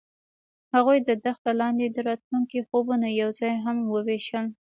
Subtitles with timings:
[0.73, 4.45] هغوی د دښته لاندې د راتلونکي خوبونه یوځای هم وویشل.